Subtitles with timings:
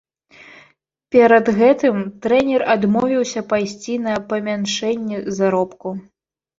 [1.15, 1.95] Перад гэтым
[2.25, 5.99] трэнер адмовіўся пайсці на памяншэнне заробку.